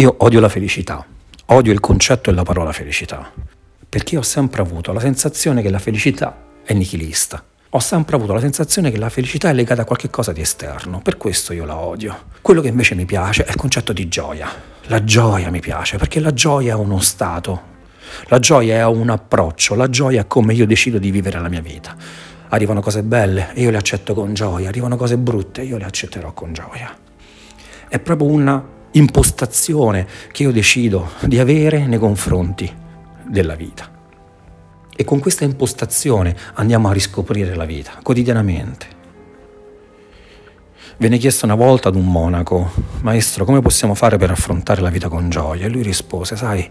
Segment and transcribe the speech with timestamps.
[0.00, 1.04] Io odio la felicità,
[1.48, 3.30] odio il concetto e la parola felicità,
[3.86, 7.44] perché ho sempre avuto la sensazione che la felicità è nichilista.
[7.68, 11.18] Ho sempre avuto la sensazione che la felicità è legata a qualcosa di esterno, per
[11.18, 12.16] questo io la odio.
[12.40, 14.48] Quello che invece mi piace è il concetto di gioia.
[14.84, 17.60] La gioia mi piace, perché la gioia è uno stato,
[18.28, 21.60] la gioia è un approccio, la gioia è come io decido di vivere la mia
[21.60, 21.94] vita.
[22.48, 25.84] Arrivano cose belle e io le accetto con gioia, arrivano cose brutte e io le
[25.84, 26.90] accetterò con gioia.
[27.86, 32.72] È proprio una impostazione che io decido di avere nei confronti
[33.26, 33.88] della vita.
[34.94, 38.98] E con questa impostazione andiamo a riscoprire la vita quotidianamente.
[40.98, 45.08] Venne chiesto una volta ad un monaco, maestro, come possiamo fare per affrontare la vita
[45.08, 45.64] con gioia?
[45.64, 46.68] E lui rispose, sai,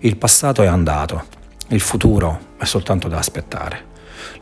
[0.00, 1.24] il passato è andato,
[1.68, 3.88] il futuro è soltanto da aspettare.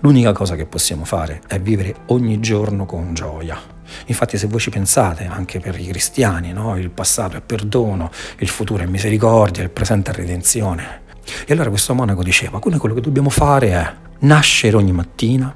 [0.01, 3.78] L'unica cosa che possiamo fare è vivere ogni giorno con gioia.
[4.07, 6.77] Infatti se voi ci pensate, anche per i cristiani, no?
[6.77, 11.03] il passato è perdono, il futuro è misericordia, il presente è redenzione.
[11.47, 15.55] E allora questo monaco diceva, quello che dobbiamo fare è nascere ogni mattina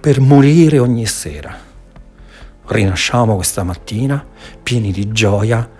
[0.00, 1.56] per morire ogni sera.
[2.66, 4.24] Rinasciamo questa mattina
[4.62, 5.70] pieni di gioia,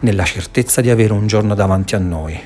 [0.00, 2.40] nella certezza di avere un giorno davanti a noi,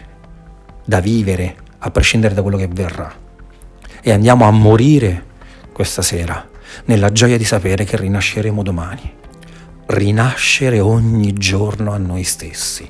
[0.84, 3.12] da vivere a prescindere da quello che verrà.
[4.00, 5.26] E andiamo a morire
[5.72, 6.50] questa sera
[6.86, 9.12] nella gioia di sapere che rinasceremo domani.
[9.86, 12.88] Rinascere ogni giorno a noi stessi.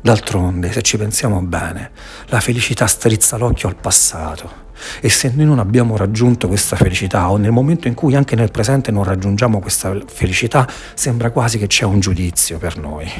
[0.00, 1.90] D'altronde, se ci pensiamo bene,
[2.26, 4.64] la felicità strizza l'occhio al passato.
[5.00, 8.50] E se noi non abbiamo raggiunto questa felicità, o nel momento in cui anche nel
[8.50, 13.10] presente non raggiungiamo questa felicità, sembra quasi che c'è un giudizio per noi.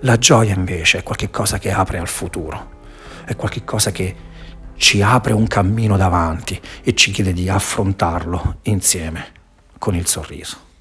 [0.00, 2.70] La gioia invece è qualcosa che apre al futuro,
[3.24, 4.14] è qualcosa che
[4.76, 9.32] ci apre un cammino davanti e ci chiede di affrontarlo insieme
[9.78, 10.72] con il sorriso.